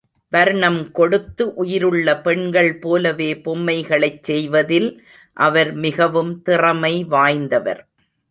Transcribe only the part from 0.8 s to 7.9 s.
கொடுத்து உயிருள்ள பெண்கள் போலவே பொம்மைகளைச் செய்வதில் அவர் மிகவும் திறமை வாய்ந்தவர்.